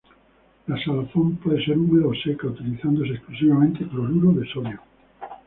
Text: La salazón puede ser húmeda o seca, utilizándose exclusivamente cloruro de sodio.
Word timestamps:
La 0.65 0.83
salazón 0.83 1.35
puede 1.35 1.63
ser 1.63 1.77
húmeda 1.77 2.07
o 2.07 2.13
seca, 2.15 2.47
utilizándose 2.47 3.11
exclusivamente 3.13 3.87
cloruro 3.87 4.31
de 4.31 4.51
sodio. 4.51 4.79